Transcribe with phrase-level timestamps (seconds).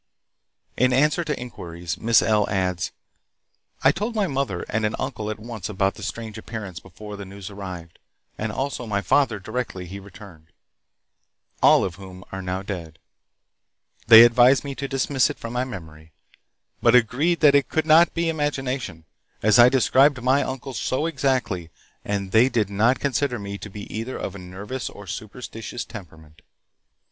[0.77, 2.49] In answer to inquiries, Miss L.
[2.49, 2.91] adds:
[3.83, 7.23] "I told my mother and an uncle at once about the strange appearance before the
[7.23, 7.99] news arrived,
[8.35, 10.47] and also my father directly he returned,
[11.61, 12.97] all of whom are now dead.
[14.07, 16.13] They advised me to dismiss it from my memory,
[16.81, 19.05] but agreed that it could not be imagination,
[19.43, 21.69] as I described my uncle so exactly,
[22.03, 26.41] and they did not consider me to be either of a nervous or superstitious temperament.